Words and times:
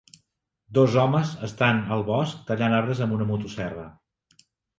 Dos 0.77 0.95
homes 1.01 1.33
estan 1.47 1.81
al 1.97 2.01
bosc 2.07 2.41
tallant 2.49 2.77
arbres 2.79 3.03
amb 3.07 3.15
una 3.19 3.29
motoserra. 3.35 3.87